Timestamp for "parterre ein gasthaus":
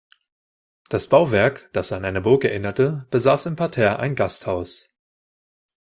3.55-4.89